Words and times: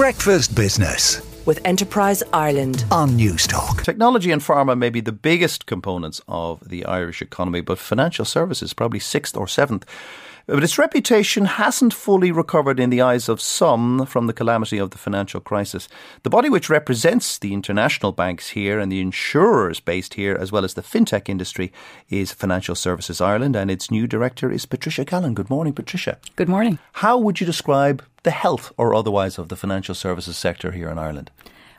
Breakfast 0.00 0.54
Business 0.54 1.20
with 1.44 1.60
Enterprise 1.66 2.22
Ireland 2.32 2.86
on 2.90 3.10
Newstalk. 3.18 3.82
Technology 3.82 4.30
and 4.30 4.40
pharma 4.40 4.74
may 4.74 4.88
be 4.88 5.02
the 5.02 5.12
biggest 5.12 5.66
components 5.66 6.22
of 6.26 6.66
the 6.66 6.86
Irish 6.86 7.20
economy, 7.20 7.60
but 7.60 7.78
financial 7.78 8.24
services 8.24 8.72
probably 8.72 8.98
sixth 8.98 9.36
or 9.36 9.46
seventh. 9.46 9.84
But 10.50 10.64
its 10.64 10.78
reputation 10.78 11.44
hasn't 11.44 11.94
fully 11.94 12.32
recovered 12.32 12.80
in 12.80 12.90
the 12.90 13.00
eyes 13.00 13.28
of 13.28 13.40
some 13.40 14.04
from 14.04 14.26
the 14.26 14.32
calamity 14.32 14.78
of 14.78 14.90
the 14.90 14.98
financial 14.98 15.40
crisis. 15.40 15.88
The 16.24 16.30
body 16.30 16.50
which 16.50 16.68
represents 16.68 17.38
the 17.38 17.54
international 17.54 18.10
banks 18.10 18.48
here 18.48 18.80
and 18.80 18.90
the 18.90 19.00
insurers 19.00 19.78
based 19.78 20.14
here, 20.14 20.34
as 20.34 20.50
well 20.50 20.64
as 20.64 20.74
the 20.74 20.82
fintech 20.82 21.28
industry, 21.28 21.72
is 22.08 22.32
Financial 22.32 22.74
Services 22.74 23.20
Ireland, 23.20 23.54
and 23.54 23.70
its 23.70 23.92
new 23.92 24.08
director 24.08 24.50
is 24.50 24.66
Patricia 24.66 25.04
Callan. 25.04 25.34
Good 25.34 25.50
morning, 25.50 25.72
Patricia. 25.72 26.18
Good 26.34 26.48
morning. 26.48 26.80
How 26.94 27.16
would 27.16 27.40
you 27.40 27.46
describe 27.46 28.02
the 28.24 28.32
health 28.32 28.72
or 28.76 28.92
otherwise 28.92 29.38
of 29.38 29.50
the 29.50 29.56
financial 29.56 29.94
services 29.94 30.36
sector 30.36 30.72
here 30.72 30.90
in 30.90 30.98
Ireland? 30.98 31.30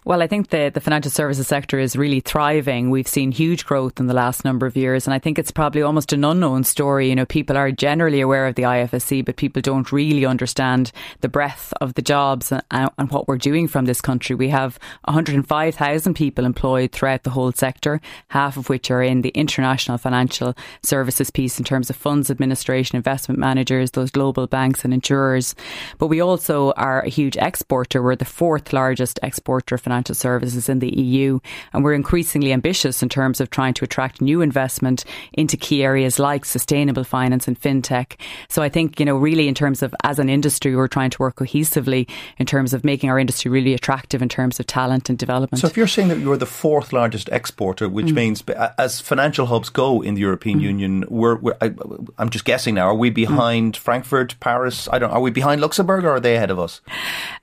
Well, 0.04 0.24
I 0.24 0.28
think 0.28 0.50
the, 0.50 0.72
the 0.74 0.82
financial 0.82 1.12
services 1.12 1.46
sector 1.46 1.78
is 1.78 1.96
really 1.96 2.22
thriving. 2.22 2.90
We've 2.90 3.08
seen 3.08 3.32
huge 3.32 3.68
growth 3.68 4.00
in 4.00 4.08
the 4.08 4.16
last 4.16 4.44
number 4.44 4.66
of 4.66 4.76
years, 4.76 5.06
and 5.06 5.14
I 5.14 5.20
think 5.20 5.38
it's 5.38 5.52
probably 5.52 5.84
almost 5.84 6.12
an 6.12 6.24
unknown 6.24 6.64
story. 6.64 7.10
You 7.10 7.16
know, 7.16 7.28
people 7.28 7.56
are 7.56 7.70
generally 7.72 8.20
aware 8.20 8.48
of 8.48 8.56
the 8.56 8.64
IFSC, 8.64 9.24
but 9.24 9.36
people 9.36 9.62
don't 9.62 9.92
really 9.92 10.26
understand 10.26 10.92
the 11.20 11.30
breadth 11.30 11.72
of 11.82 11.94
the 11.94 12.02
jobs 12.02 12.52
and, 12.52 12.64
and 12.72 13.12
what 13.12 13.28
we're 13.28 13.38
doing 13.38 13.68
from 13.68 13.86
this 13.86 14.02
country. 14.02 14.36
We 14.36 14.50
have 14.50 14.80
105,000 15.04 16.16
people 16.16 16.46
employed 16.46 16.94
throughout 16.94 17.22
the 17.22 17.30
whole 17.30 17.52
sector, 17.52 18.02
half 18.30 18.58
of 18.58 18.70
which 18.70 18.90
are 18.90 19.04
in 19.04 19.22
the 19.22 19.30
international 19.30 20.00
financial 20.00 20.56
services 20.82 21.30
piece 21.30 21.60
in 21.60 21.64
terms 21.64 21.92
of 21.92 21.96
funds 21.96 22.32
administration, 22.32 22.96
investment 22.96 23.40
managers, 23.40 23.92
those 23.92 24.10
global 24.10 24.48
banks 24.48 24.84
and 24.84 24.96
insurers. 24.96 25.54
But 26.00 26.08
we 26.08 26.22
also 26.22 26.72
are 26.72 27.02
a 27.02 27.10
huge 27.10 27.38
exporter. 27.38 28.02
We're 28.02 28.16
the 28.16 28.26
fourth 28.26 28.74
largest 28.74 29.20
exporter 29.22 29.76
of 29.76 29.91
financial 29.92 30.16
services 30.16 30.70
in 30.70 30.80
the 30.80 30.90
EU. 30.98 31.38
And 31.74 31.84
we're 31.84 31.94
increasingly 31.94 32.54
ambitious 32.54 33.04
in 33.04 33.10
terms 33.10 33.42
of 33.42 33.50
trying 33.50 33.74
to 33.74 33.84
attract 33.84 34.22
new 34.22 34.40
investment 34.40 35.04
into 35.34 35.58
key 35.58 35.84
areas 35.84 36.18
like 36.18 36.46
sustainable 36.46 37.04
finance 37.04 37.46
and 37.46 37.60
fintech. 37.60 38.16
So 38.48 38.64
I 38.64 38.70
think, 38.70 39.02
you 39.02 39.06
know, 39.06 39.18
really 39.18 39.50
in 39.50 39.54
terms 39.54 39.84
of 39.84 39.94
as 40.06 40.18
an 40.18 40.30
industry, 40.30 40.78
we're 40.78 40.88
trying 40.88 41.10
to 41.10 41.18
work 41.20 41.36
cohesively 41.36 42.10
in 42.38 42.46
terms 42.46 42.74
of 42.74 42.86
making 42.86 43.10
our 43.10 43.20
industry 43.20 43.52
really 43.52 43.74
attractive 43.74 44.22
in 44.22 44.30
terms 44.30 44.62
of 44.62 44.68
talent 44.68 45.10
and 45.10 45.18
development. 45.18 45.60
So 45.60 45.68
if 45.68 45.76
you're 45.76 45.88
saying 45.88 46.08
that 46.08 46.20
you're 46.20 46.38
the 46.38 46.46
fourth 46.46 46.94
largest 46.94 47.28
exporter, 47.30 47.90
which 47.90 48.08
mm. 48.08 48.16
means 48.16 48.44
as 48.78 49.02
financial 49.02 49.48
hubs 49.48 49.68
go 49.68 50.02
in 50.02 50.14
the 50.14 50.22
European 50.22 50.60
mm. 50.60 50.64
Union, 50.72 51.06
we're, 51.10 51.36
we're 51.36 51.58
I, 51.60 51.74
am 52.18 52.30
just 52.30 52.46
guessing 52.46 52.76
now, 52.76 52.88
are 52.88 52.96
we 52.96 53.10
behind 53.10 53.74
mm. 53.74 53.78
Frankfurt, 53.78 54.40
Paris? 54.40 54.88
I 54.90 55.00
don't. 55.00 55.12
Are 55.12 55.20
we 55.20 55.32
behind 55.32 55.60
Luxembourg, 55.60 56.06
or 56.06 56.12
are 56.12 56.20
they 56.22 56.38
ahead 56.38 56.50
of 56.50 56.60
us? 56.60 56.80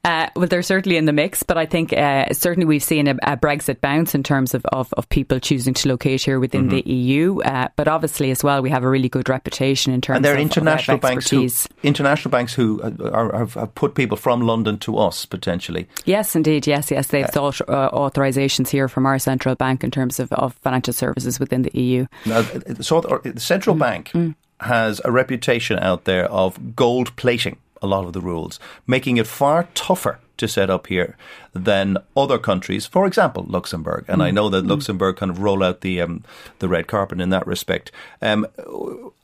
Uh, 0.05 0.29
well, 0.35 0.47
they're 0.47 0.63
certainly 0.63 0.97
in 0.97 1.05
the 1.05 1.13
mix, 1.13 1.43
but 1.43 1.59
I 1.59 1.67
think 1.67 1.93
uh, 1.93 2.33
certainly 2.39 2.67
we've 2.67 2.83
seen 2.83 3.07
a, 3.07 3.17
a, 3.23 3.37
Brexit 3.37 3.81
bounce 3.81 4.15
in 4.15 4.23
terms 4.23 4.55
of, 4.55 4.65
of, 4.67 4.93
of, 4.95 5.09
people 5.09 5.39
choosing 5.39 5.75
to 5.75 5.89
locate 5.89 6.23
here 6.23 6.41
within 6.41 6.69
mm-hmm. 6.69 6.77
the 6.77 6.91
EU. 6.91 7.41
Uh, 7.41 7.69
but 7.77 7.89
obviously, 7.89 8.31
as 8.31 8.43
well, 8.43 8.63
we 8.63 8.71
have 8.71 8.85
a 8.85 8.89
really 8.89 9.09
good 9.09 9.29
reputation 9.29 9.93
in 9.93 10.01
terms 10.01 10.17
and 10.17 10.25
there 10.25 10.35
are 10.35 10.37
of, 10.37 10.43
international 10.43 10.97
of 10.97 11.01
banks 11.01 11.31
who 11.31 11.49
international 11.83 12.31
banks 12.31 12.55
who 12.55 12.81
are, 13.13 13.37
have, 13.37 13.55
have, 13.55 13.75
put 13.75 13.95
people 13.95 14.17
from 14.17 14.41
London 14.41 14.79
to 14.79 14.99
us 14.99 15.27
potentially. 15.27 15.89
Yes, 16.05 16.35
indeed. 16.35 16.67
Yes, 16.67 16.91
yes, 16.91 17.09
they've 17.09 17.25
uh, 17.27 17.33
sought 17.33 17.61
uh, 17.69 17.91
authorisations 17.91 18.69
here 18.69 18.89
from 18.89 19.07
our 19.07 19.19
central 19.19 19.55
bank 19.55 19.85
in 19.85 19.91
terms 19.91 20.21
of, 20.21 20.33
of 20.33 20.55
financial 20.55 20.93
services 20.93 21.39
within 21.39 21.63
the 21.63 21.71
EU. 21.79 22.07
Now, 22.27 22.43
so 22.81 23.01
the 23.01 23.41
central 23.41 23.77
mm. 23.77 23.81
bank. 23.81 24.11
Mm. 24.13 24.35
Has 24.63 25.01
a 25.05 25.13
reputation 25.13 25.79
out 25.79 26.03
there 26.03 26.25
of 26.33 26.75
gold 26.75 27.15
plating 27.15 27.59
a 27.81 27.87
lot 27.87 28.07
of 28.07 28.13
the 28.13 28.21
rules, 28.21 28.59
making 28.89 29.17
it 29.17 29.29
far 29.29 29.69
tougher 29.75 30.19
to 30.39 30.49
set 30.49 30.71
up 30.71 30.87
here 30.87 31.17
than 31.53 31.99
other 32.17 32.39
countries, 32.39 32.87
for 32.87 33.07
example, 33.07 33.45
Luxembourg. 33.49 34.05
And 34.09 34.21
mm. 34.21 34.25
I 34.25 34.31
know 34.31 34.49
that 34.49 34.65
mm. 34.65 34.71
Luxembourg 34.71 35.17
kind 35.17 35.31
of 35.31 35.41
roll 35.41 35.63
out 35.63 35.83
the 35.83 36.01
um, 36.01 36.25
the 36.59 36.69
red 36.69 36.87
carpet 36.87 37.21
in 37.21 37.31
that 37.31 37.47
respect. 37.47 37.93
Um, 38.23 38.47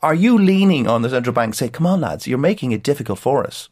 are 0.01 0.15
you 0.15 0.37
leaning 0.37 0.87
on 0.87 1.01
the 1.01 1.09
central 1.09 1.33
bank? 1.33 1.55
Say, 1.55 1.69
come 1.69 1.87
on, 1.87 2.01
lads, 2.01 2.27
you're 2.27 2.37
making 2.37 2.71
it 2.71 2.83
difficult 2.83 3.19
for 3.19 3.43
us. 3.43 3.69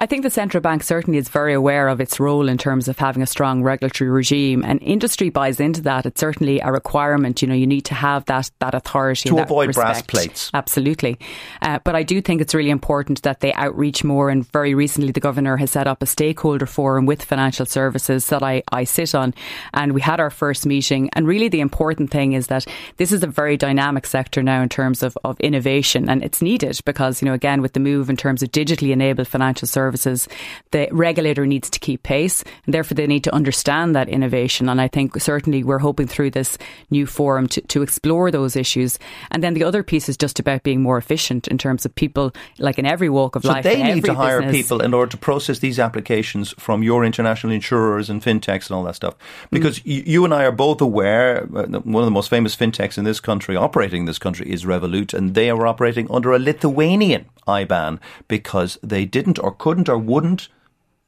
I 0.00 0.06
think 0.06 0.22
the 0.22 0.30
central 0.30 0.60
bank 0.60 0.84
certainly 0.84 1.18
is 1.18 1.28
very 1.28 1.52
aware 1.52 1.88
of 1.88 2.00
its 2.00 2.20
role 2.20 2.48
in 2.48 2.56
terms 2.56 2.86
of 2.86 2.98
having 2.98 3.20
a 3.20 3.26
strong 3.26 3.64
regulatory 3.64 4.08
regime, 4.08 4.62
and 4.64 4.80
industry 4.80 5.28
buys 5.28 5.58
into 5.58 5.82
that. 5.82 6.06
It's 6.06 6.20
certainly 6.20 6.60
a 6.60 6.70
requirement. 6.70 7.42
You 7.42 7.48
know, 7.48 7.54
you 7.54 7.66
need 7.66 7.84
to 7.86 7.94
have 7.94 8.24
that 8.26 8.48
that 8.60 8.74
authority 8.74 9.28
to 9.30 9.38
avoid 9.38 9.66
respect. 9.68 9.84
brass 9.84 10.02
plates. 10.02 10.50
Absolutely, 10.54 11.18
uh, 11.62 11.80
but 11.82 11.96
I 11.96 12.04
do 12.04 12.20
think 12.20 12.40
it's 12.40 12.54
really 12.54 12.70
important 12.70 13.22
that 13.22 13.40
they 13.40 13.52
outreach 13.54 14.04
more. 14.04 14.30
And 14.30 14.46
very 14.52 14.72
recently, 14.72 15.10
the 15.10 15.18
governor 15.18 15.56
has 15.56 15.72
set 15.72 15.88
up 15.88 16.00
a 16.00 16.06
stakeholder 16.06 16.66
forum 16.66 17.04
with 17.04 17.24
financial 17.24 17.66
services 17.66 18.28
that 18.28 18.44
I 18.44 18.62
I 18.70 18.84
sit 18.84 19.16
on, 19.16 19.34
and 19.74 19.94
we 19.94 20.00
had 20.00 20.20
our 20.20 20.30
first 20.30 20.64
meeting. 20.64 21.10
And 21.14 21.26
really, 21.26 21.48
the 21.48 21.60
important 21.60 22.12
thing 22.12 22.34
is 22.34 22.46
that 22.46 22.66
this 22.98 23.10
is 23.10 23.24
a 23.24 23.26
very 23.26 23.56
dynamic 23.56 24.06
sector 24.06 24.44
now 24.44 24.62
in 24.62 24.68
terms 24.68 25.02
of 25.02 25.18
of 25.24 25.40
innovation, 25.40 26.08
and 26.08 26.22
it's 26.22 26.40
needed 26.40 26.78
because 26.84 27.20
you 27.20 27.26
know 27.26 27.34
again 27.34 27.62
with 27.62 27.72
the 27.72 27.80
move 27.80 28.08
in 28.08 28.16
terms 28.16 28.44
of 28.44 28.52
digitally 28.52 28.92
enabled 28.92 29.26
financial 29.26 29.66
services 29.66 29.87
services, 29.88 30.28
the 30.70 30.86
regulator 30.92 31.46
needs 31.46 31.70
to 31.70 31.78
keep 31.80 32.02
pace 32.02 32.44
and 32.66 32.74
therefore 32.74 32.94
they 32.94 33.06
need 33.06 33.24
to 33.24 33.34
understand 33.34 33.94
that 33.96 34.08
innovation. 34.08 34.68
And 34.68 34.80
I 34.80 34.88
think 34.88 35.18
certainly 35.20 35.64
we're 35.64 35.78
hoping 35.78 36.06
through 36.06 36.32
this 36.32 36.58
new 36.90 37.06
forum 37.06 37.46
to, 37.48 37.60
to 37.62 37.82
explore 37.82 38.30
those 38.30 38.54
issues. 38.54 38.98
And 39.30 39.42
then 39.42 39.54
the 39.54 39.64
other 39.64 39.82
piece 39.82 40.08
is 40.08 40.16
just 40.16 40.38
about 40.38 40.62
being 40.62 40.82
more 40.82 40.98
efficient 40.98 41.48
in 41.48 41.56
terms 41.56 41.86
of 41.86 41.94
people, 41.94 42.32
like 42.58 42.78
in 42.78 42.84
every 42.84 43.08
walk 43.08 43.36
of 43.36 43.42
so 43.42 43.48
life. 43.48 43.64
they 43.64 43.82
need 43.82 44.04
to 44.04 44.14
hire 44.14 44.42
business. 44.42 44.56
people 44.56 44.82
in 44.82 44.92
order 44.92 45.10
to 45.10 45.16
process 45.16 45.60
these 45.60 45.78
applications 45.78 46.52
from 46.58 46.82
your 46.82 47.04
international 47.04 47.52
insurers 47.52 48.10
and 48.10 48.22
fintechs 48.22 48.68
and 48.68 48.76
all 48.76 48.84
that 48.84 48.94
stuff. 48.94 49.14
Because 49.50 49.80
mm. 49.80 50.06
you 50.06 50.24
and 50.24 50.34
I 50.34 50.44
are 50.44 50.52
both 50.52 50.80
aware, 50.82 51.44
uh, 51.44 51.66
one 51.94 52.02
of 52.02 52.06
the 52.06 52.18
most 52.18 52.28
famous 52.28 52.54
fintechs 52.54 52.98
in 52.98 53.04
this 53.04 53.20
country, 53.20 53.56
operating 53.56 54.00
in 54.00 54.06
this 54.06 54.18
country, 54.18 54.50
is 54.52 54.64
Revolut, 54.64 55.14
and 55.14 55.34
they 55.34 55.48
are 55.48 55.66
operating 55.66 56.10
under 56.10 56.32
a 56.32 56.38
Lithuanian 56.38 57.24
IBAN 57.48 57.98
because 58.28 58.78
they 58.82 59.04
didn't 59.04 59.38
or 59.38 59.52
couldn't 59.52 59.88
or 59.88 59.98
wouldn't, 59.98 60.48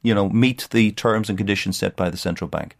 you 0.01 0.13
know, 0.13 0.27
meet 0.29 0.67
the 0.71 0.91
terms 0.91 1.29
and 1.29 1.37
conditions 1.37 1.77
set 1.77 1.95
by 1.95 2.09
the 2.09 2.17
central 2.17 2.49
bank. 2.49 2.75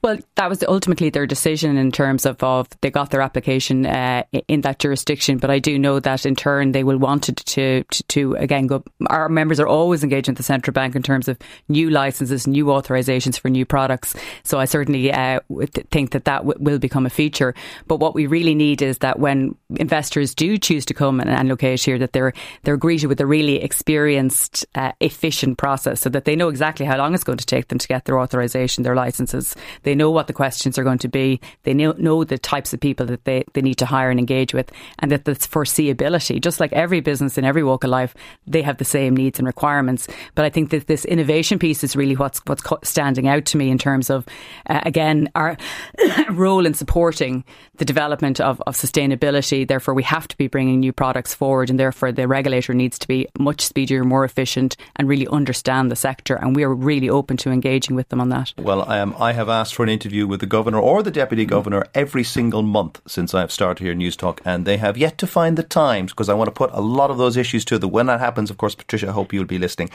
Well, 0.00 0.18
that 0.36 0.48
was 0.48 0.62
ultimately 0.62 1.10
their 1.10 1.26
decision 1.26 1.76
in 1.76 1.90
terms 1.90 2.24
of, 2.24 2.42
of 2.42 2.68
they 2.82 2.90
got 2.90 3.10
their 3.10 3.20
application 3.20 3.84
uh, 3.84 4.22
in 4.46 4.60
that 4.60 4.78
jurisdiction. 4.78 5.38
But 5.38 5.50
I 5.50 5.58
do 5.58 5.76
know 5.76 5.98
that 5.98 6.24
in 6.24 6.36
turn 6.36 6.70
they 6.70 6.84
will 6.84 6.98
want 6.98 7.24
to, 7.24 7.32
to, 7.32 7.82
to, 7.82 8.34
again 8.36 8.68
go. 8.68 8.84
Our 9.08 9.28
members 9.28 9.58
are 9.58 9.66
always 9.66 10.04
engaged 10.04 10.28
with 10.28 10.36
the 10.36 10.44
central 10.44 10.72
bank 10.72 10.94
in 10.94 11.02
terms 11.02 11.26
of 11.26 11.36
new 11.68 11.90
licenses, 11.90 12.46
new 12.46 12.66
authorizations 12.66 13.38
for 13.38 13.50
new 13.50 13.66
products. 13.66 14.14
So 14.44 14.60
I 14.60 14.66
certainly 14.66 15.12
uh, 15.12 15.40
think 15.90 16.12
that 16.12 16.24
that 16.26 16.46
w- 16.46 16.58
will 16.60 16.78
become 16.78 17.04
a 17.04 17.10
feature. 17.10 17.54
But 17.88 17.98
what 17.98 18.14
we 18.14 18.26
really 18.26 18.54
need 18.54 18.82
is 18.82 18.98
that 18.98 19.18
when 19.18 19.56
investors 19.76 20.32
do 20.32 20.58
choose 20.58 20.84
to 20.86 20.94
come 20.94 21.18
and, 21.18 21.28
and 21.28 21.48
locate 21.48 21.82
here, 21.82 21.98
that 21.98 22.12
they're 22.12 22.32
they're 22.62 22.76
greeted 22.76 23.08
with 23.08 23.20
a 23.20 23.26
really 23.26 23.56
experienced, 23.62 24.64
uh, 24.76 24.92
efficient 25.00 25.58
process, 25.58 26.00
so 26.00 26.08
that 26.10 26.24
they 26.24 26.36
know 26.36 26.48
exactly 26.48 26.86
how 26.86 26.96
long 26.96 27.14
it's 27.14 27.24
going 27.24 27.38
to 27.38 27.46
take 27.46 27.66
them 27.68 27.78
to 27.78 27.88
get 27.88 28.04
their 28.04 28.20
authorization, 28.20 28.84
their 28.84 28.94
licenses. 28.94 29.47
They 29.82 29.94
know 29.94 30.10
what 30.10 30.26
the 30.26 30.32
questions 30.32 30.78
are 30.78 30.84
going 30.84 30.98
to 30.98 31.08
be. 31.08 31.40
They 31.62 31.74
know, 31.74 31.92
know 31.92 32.24
the 32.24 32.38
types 32.38 32.72
of 32.72 32.80
people 32.80 33.06
that 33.06 33.24
they, 33.24 33.44
they 33.54 33.62
need 33.62 33.76
to 33.76 33.86
hire 33.86 34.10
and 34.10 34.18
engage 34.18 34.54
with, 34.54 34.72
and 34.98 35.10
that 35.12 35.24
there's 35.24 35.46
foreseeability. 35.46 36.40
Just 36.40 36.60
like 36.60 36.72
every 36.72 37.00
business 37.00 37.38
in 37.38 37.44
every 37.44 37.62
walk 37.62 37.84
of 37.84 37.90
life, 37.90 38.14
they 38.46 38.62
have 38.62 38.78
the 38.78 38.84
same 38.84 39.16
needs 39.16 39.38
and 39.38 39.46
requirements. 39.46 40.08
But 40.34 40.44
I 40.44 40.50
think 40.50 40.70
that 40.70 40.86
this 40.86 41.04
innovation 41.04 41.58
piece 41.58 41.84
is 41.84 41.96
really 41.96 42.16
what's 42.16 42.40
what's 42.46 42.62
standing 42.88 43.28
out 43.28 43.44
to 43.46 43.56
me 43.56 43.70
in 43.70 43.78
terms 43.78 44.10
of, 44.10 44.26
uh, 44.68 44.80
again, 44.84 45.30
our 45.34 45.56
role 46.30 46.66
in 46.66 46.74
supporting 46.74 47.44
the 47.76 47.84
development 47.84 48.40
of, 48.40 48.60
of 48.66 48.74
sustainability. 48.74 49.66
Therefore, 49.66 49.94
we 49.94 50.02
have 50.02 50.28
to 50.28 50.36
be 50.36 50.48
bringing 50.48 50.80
new 50.80 50.92
products 50.92 51.34
forward, 51.34 51.70
and 51.70 51.78
therefore 51.78 52.12
the 52.12 52.28
regulator 52.28 52.74
needs 52.74 52.98
to 52.98 53.08
be 53.08 53.26
much 53.38 53.60
speedier, 53.60 54.04
more 54.04 54.24
efficient, 54.24 54.76
and 54.96 55.08
really 55.08 55.26
understand 55.28 55.90
the 55.90 55.96
sector. 55.96 56.36
And 56.36 56.54
we 56.54 56.64
are 56.64 56.74
really 56.74 57.08
open 57.08 57.36
to 57.38 57.50
engaging 57.50 57.96
with 57.96 58.08
them 58.08 58.20
on 58.20 58.28
that. 58.30 58.52
Well, 58.58 58.90
um, 58.90 59.14
I 59.18 59.32
have 59.38 59.48
asked 59.48 59.76
for 59.76 59.84
an 59.84 59.88
interview 59.88 60.26
with 60.26 60.40
the 60.40 60.46
governor 60.46 60.80
or 60.80 61.00
the 61.00 61.12
deputy 61.12 61.44
governor 61.44 61.86
every 61.94 62.24
single 62.24 62.62
month 62.62 63.00
since 63.06 63.34
I've 63.34 63.52
started 63.52 63.82
here 63.82 63.94
Newstalk, 63.94 64.40
and 64.44 64.66
they 64.66 64.78
have 64.78 64.98
yet 64.98 65.16
to 65.18 65.28
find 65.28 65.56
the 65.56 65.62
times 65.62 66.12
because 66.12 66.28
I 66.28 66.34
want 66.34 66.48
to 66.48 66.52
put 66.52 66.70
a 66.72 66.80
lot 66.80 67.10
of 67.12 67.18
those 67.18 67.36
issues 67.36 67.64
to 67.66 67.78
them. 67.78 67.92
When 67.92 68.06
that 68.06 68.18
happens, 68.18 68.50
of 68.50 68.58
course, 68.58 68.74
Patricia, 68.74 69.08
I 69.08 69.12
hope 69.12 69.32
you'll 69.32 69.44
be 69.44 69.58
listening. 69.58 69.90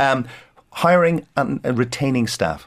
Um, 0.00 0.26
hiring 0.72 1.26
and 1.36 1.78
retaining 1.78 2.26
staff. 2.26 2.66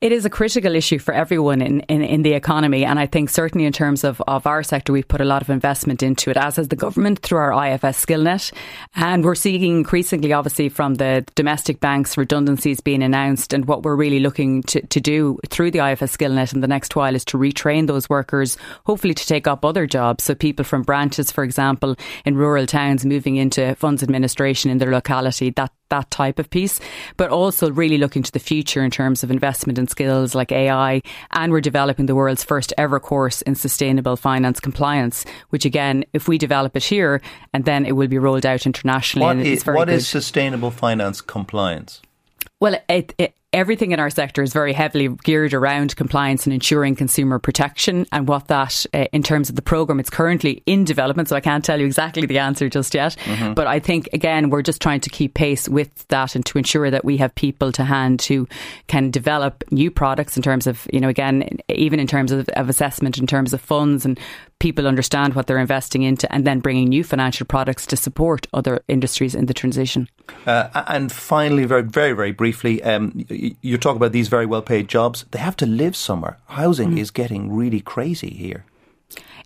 It 0.00 0.12
is 0.12 0.24
a 0.24 0.30
critical 0.30 0.74
issue 0.74 0.98
for 0.98 1.12
everyone 1.12 1.60
in, 1.60 1.80
in, 1.80 2.00
in, 2.02 2.22
the 2.22 2.32
economy. 2.32 2.86
And 2.86 2.98
I 2.98 3.06
think 3.06 3.28
certainly 3.28 3.66
in 3.66 3.72
terms 3.72 4.02
of, 4.02 4.22
of 4.26 4.46
our 4.46 4.62
sector, 4.62 4.94
we've 4.94 5.06
put 5.06 5.20
a 5.20 5.26
lot 5.26 5.42
of 5.42 5.50
investment 5.50 6.02
into 6.02 6.30
it, 6.30 6.38
as 6.38 6.56
has 6.56 6.68
the 6.68 6.76
government 6.76 7.18
through 7.18 7.38
our 7.38 7.52
IFS 7.66 8.06
SkillNet. 8.06 8.50
And 8.94 9.22
we're 9.22 9.34
seeing 9.34 9.62
increasingly, 9.62 10.32
obviously, 10.32 10.70
from 10.70 10.94
the 10.94 11.26
domestic 11.34 11.80
banks, 11.80 12.16
redundancies 12.16 12.80
being 12.80 13.02
announced. 13.02 13.52
And 13.52 13.66
what 13.66 13.82
we're 13.82 13.94
really 13.94 14.20
looking 14.20 14.62
to, 14.64 14.80
to 14.86 15.00
do 15.00 15.38
through 15.50 15.70
the 15.70 15.86
IFS 15.86 16.16
SkillNet 16.16 16.54
in 16.54 16.60
the 16.60 16.68
next 16.68 16.96
while 16.96 17.14
is 17.14 17.24
to 17.26 17.36
retrain 17.36 17.86
those 17.86 18.08
workers, 18.08 18.56
hopefully 18.86 19.12
to 19.12 19.26
take 19.26 19.46
up 19.46 19.66
other 19.66 19.86
jobs. 19.86 20.24
So 20.24 20.34
people 20.34 20.64
from 20.64 20.82
branches, 20.82 21.30
for 21.30 21.44
example, 21.44 21.96
in 22.24 22.36
rural 22.36 22.66
towns 22.66 23.04
moving 23.04 23.36
into 23.36 23.74
funds 23.74 24.02
administration 24.02 24.70
in 24.70 24.78
their 24.78 24.92
locality, 24.92 25.50
that 25.50 25.72
that 25.90 26.10
type 26.10 26.38
of 26.38 26.50
piece, 26.50 26.80
but 27.16 27.30
also 27.30 27.70
really 27.70 27.98
looking 27.98 28.22
to 28.22 28.32
the 28.32 28.38
future 28.38 28.82
in 28.82 28.90
terms 28.90 29.22
of 29.22 29.30
investment 29.30 29.78
in 29.78 29.86
skills 29.86 30.34
like 30.34 30.50
AI. 30.50 31.02
And 31.32 31.52
we're 31.52 31.60
developing 31.60 32.06
the 32.06 32.14
world's 32.14 32.42
first 32.42 32.72
ever 32.78 32.98
course 32.98 33.42
in 33.42 33.54
sustainable 33.54 34.16
finance 34.16 34.58
compliance, 34.58 35.24
which 35.50 35.64
again, 35.64 36.04
if 36.12 36.28
we 36.28 36.38
develop 36.38 36.76
it 36.76 36.84
here, 36.84 37.20
and 37.52 37.64
then 37.64 37.84
it 37.84 37.92
will 37.92 38.08
be 38.08 38.18
rolled 38.18 38.46
out 38.46 38.66
internationally. 38.66 39.26
What, 39.26 39.36
and 39.36 39.46
is, 39.46 39.62
very 39.62 39.76
what 39.76 39.88
good. 39.88 39.94
is 39.94 40.08
sustainable 40.08 40.70
finance 40.70 41.20
compliance? 41.20 42.00
Well, 42.60 42.76
it, 42.88 43.14
it, 43.16 43.34
everything 43.52 43.92
in 43.92 43.98
our 43.98 44.10
sector 44.10 44.42
is 44.42 44.52
very 44.52 44.72
heavily 44.72 45.08
geared 45.08 45.54
around 45.54 45.96
compliance 45.96 46.46
and 46.46 46.52
ensuring 46.52 46.94
consumer 46.94 47.38
protection 47.38 48.06
and 48.12 48.28
what 48.28 48.46
that 48.48 48.86
uh, 48.94 49.06
in 49.12 49.22
terms 49.22 49.48
of 49.48 49.56
the 49.56 49.62
program 49.62 49.98
it's 49.98 50.10
currently 50.10 50.62
in 50.66 50.84
development 50.84 51.28
so 51.28 51.34
I 51.34 51.40
can't 51.40 51.64
tell 51.64 51.80
you 51.80 51.86
exactly 51.86 52.26
the 52.26 52.38
answer 52.38 52.68
just 52.68 52.94
yet 52.94 53.16
mm-hmm. 53.24 53.54
but 53.54 53.66
I 53.66 53.80
think 53.80 54.08
again 54.12 54.50
we're 54.50 54.62
just 54.62 54.80
trying 54.80 55.00
to 55.00 55.10
keep 55.10 55.34
pace 55.34 55.68
with 55.68 56.06
that 56.08 56.36
and 56.36 56.46
to 56.46 56.58
ensure 56.58 56.90
that 56.90 57.04
we 57.04 57.16
have 57.16 57.34
people 57.34 57.72
to 57.72 57.84
hand 57.84 58.22
who 58.22 58.46
can 58.86 59.10
develop 59.10 59.64
new 59.72 59.90
products 59.90 60.36
in 60.36 60.42
terms 60.42 60.68
of 60.68 60.86
you 60.92 61.00
know 61.00 61.08
again 61.08 61.58
even 61.68 61.98
in 61.98 62.06
terms 62.06 62.30
of, 62.30 62.48
of 62.50 62.68
assessment 62.68 63.18
in 63.18 63.26
terms 63.26 63.52
of 63.52 63.60
funds 63.60 64.04
and 64.04 64.18
people 64.60 64.86
understand 64.86 65.34
what 65.34 65.46
they're 65.46 65.58
investing 65.58 66.02
into 66.02 66.32
and 66.32 66.46
then 66.46 66.60
bringing 66.60 66.88
new 66.88 67.02
financial 67.02 67.46
products 67.46 67.86
to 67.86 67.96
support 67.96 68.46
other 68.54 68.82
industries 68.86 69.34
in 69.34 69.46
the 69.46 69.54
transition. 69.54 70.08
Uh, 70.46 70.68
and 70.86 71.10
finally, 71.10 71.64
very, 71.64 71.82
very, 71.82 72.12
very 72.12 72.30
briefly, 72.30 72.82
um, 72.84 73.26
you 73.28 73.76
talk 73.76 73.96
about 73.96 74.12
these 74.12 74.28
very 74.28 74.46
well 74.46 74.62
paid 74.62 74.86
jobs. 74.86 75.24
They 75.32 75.40
have 75.40 75.56
to 75.56 75.66
live 75.66 75.96
somewhere. 75.96 76.38
Housing 76.48 76.92
mm. 76.92 76.98
is 76.98 77.10
getting 77.10 77.52
really 77.52 77.80
crazy 77.80 78.30
here. 78.30 78.64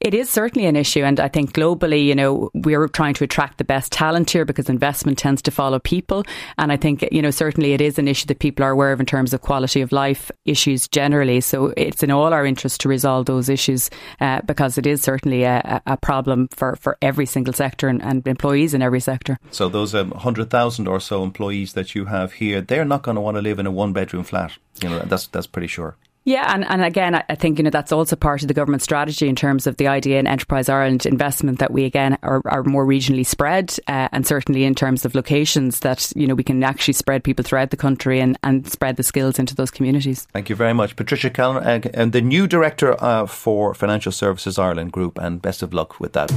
It 0.01 0.15
is 0.15 0.31
certainly 0.31 0.67
an 0.67 0.77
issue, 0.77 1.03
and 1.03 1.21
I 1.21 1.29
think 1.29 1.53
globally, 1.53 2.05
you 2.05 2.15
know, 2.15 2.51
we're 2.55 2.89
trying 2.89 3.15
to 3.15 3.25
attract 3.25 3.59
the 3.59 3.65
best 3.65 3.93
talent 3.93 4.31
here 4.31 4.45
because 4.45 4.69
investment 4.69 5.19
tends 5.19 5.43
to 5.43 5.51
follow 5.51 5.79
people. 5.79 6.25
And 6.59 6.73
I 6.73 6.77
think, 6.77 7.07
you 7.13 7.23
know, 7.23 7.31
certainly 7.31 7.73
it 7.73 7.81
is 7.81 7.99
an 7.99 8.09
issue 8.09 8.27
that 8.27 8.39
people 8.39 8.65
are 8.65 8.71
aware 8.71 8.93
of 8.93 9.01
in 9.01 9.07
terms 9.07 9.33
of 9.33 9.41
quality 9.41 9.81
of 9.81 9.93
life 9.93 10.31
issues 10.45 10.89
generally. 10.89 11.41
So 11.41 11.73
it's 11.77 12.03
in 12.03 12.11
all 12.11 12.33
our 12.33 12.47
interest 12.47 12.81
to 12.83 12.89
resolve 12.89 13.27
those 13.27 13.49
issues 13.49 13.91
uh, 14.21 14.41
because 14.43 14.79
it 14.79 14.87
is 14.87 15.03
certainly 15.03 15.45
a, 15.45 15.83
a, 15.87 15.97
problem 15.97 16.49
for, 16.49 16.77
for 16.77 16.99
every 17.01 17.25
single 17.25 17.55
sector 17.55 17.89
and, 17.89 18.03
and 18.03 18.27
employees 18.27 18.75
in 18.75 18.83
every 18.83 19.01
sector. 19.01 19.39
So 19.51 19.69
those 19.69 19.95
um, 19.95 20.11
100,000 20.11 20.87
or 20.87 21.01
so 21.01 21.23
employees 21.23 21.73
that 21.75 21.95
you 21.95 22.07
have 22.07 22.35
here, 22.35 22.61
they're 22.61 22.85
not 22.85 23.03
going 23.03 23.15
to 23.15 23.21
want 23.21 23.37
to 23.37 23.43
live 23.43 23.59
in 23.59 23.67
a 23.67 23.71
one 23.71 23.93
bedroom 23.93 24.25
flat. 24.25 24.53
You 24.83 24.89
know, 24.89 24.99
that's 25.01 25.29
that's 25.29 25.47
pretty 25.47 25.69
sure. 25.69 25.97
Yeah, 26.25 26.51
and, 26.55 26.65
and 26.65 26.83
again, 26.83 27.15
I 27.15 27.35
think 27.35 27.59
you 27.59 27.65
know 27.65 27.71
that's 27.71 27.93
also 27.93 28.17
part 28.17 28.41
of 28.41 28.49
the 28.49 28.55
government 28.55 28.83
strategy 28.83 29.29
in 29.29 29.37
terms 29.37 29.67
of 29.67 29.77
the 29.77 29.89
IDA 29.89 30.17
in 30.17 30.27
Enterprise 30.27 30.71
Ireland 30.71 31.05
investment 31.05 31.59
that 31.59 31.71
we 31.71 31.85
again 31.85 32.17
are, 32.23 32.41
are 32.47 32.63
more 32.65 32.87
regionally 32.87 33.27
spread, 33.27 33.77
uh, 33.89 34.09
and 34.11 34.27
certainly 34.27 34.65
in 34.65 34.75
terms 34.75 35.05
of 35.05 35.15
locations 35.15 35.81
that 35.81 36.11
you 36.17 36.27
know 36.27 36.35
we 36.35 36.43
can 36.43 36.65
actually 36.65 36.95
spread 36.95 37.25
people 37.25 37.43
throughout 37.43 37.71
the 37.71 37.77
country 37.77 38.21
and, 38.21 38.39
and 38.43 38.67
spread 38.71 38.97
the 38.97 39.03
skills 39.03 39.39
into 39.39 39.55
those 39.55 39.71
communities. 39.71 40.27
Thank 40.33 40.49
you 40.49 40.57
very 40.57 40.73
much, 40.73 40.97
Patricia 40.97 41.29
Callan, 41.29 41.63
uh, 41.63 41.91
and 41.93 42.13
the 42.13 42.23
new 42.23 42.47
director 42.47 42.97
uh, 43.05 43.27
for 43.27 43.75
Financial 43.75 44.13
Services 44.13 44.59
Ireland 44.59 44.93
Group, 44.93 45.19
and 45.19 45.43
best 45.43 45.63
of 45.63 45.75
luck 45.75 46.01
with 46.01 46.15
that. 46.15 46.33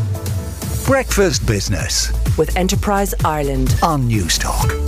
Breakfast 0.86 1.46
Business 1.48 2.12
with 2.38 2.56
Enterprise 2.58 3.14
Ireland 3.24 3.74
on 3.82 4.10
Newstalk. 4.10 4.87